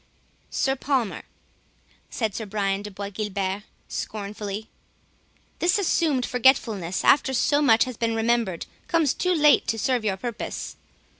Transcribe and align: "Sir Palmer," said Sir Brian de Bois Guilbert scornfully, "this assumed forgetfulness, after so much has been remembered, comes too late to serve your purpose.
"Sir 0.49 0.75
Palmer," 0.75 1.21
said 2.09 2.33
Sir 2.33 2.47
Brian 2.47 2.81
de 2.81 2.89
Bois 2.89 3.09
Guilbert 3.11 3.65
scornfully, 3.87 4.67
"this 5.59 5.77
assumed 5.77 6.25
forgetfulness, 6.25 7.03
after 7.03 7.33
so 7.35 7.61
much 7.61 7.83
has 7.83 7.97
been 7.97 8.15
remembered, 8.15 8.65
comes 8.87 9.13
too 9.13 9.31
late 9.33 9.67
to 9.67 9.77
serve 9.77 10.03
your 10.03 10.17
purpose. 10.17 10.75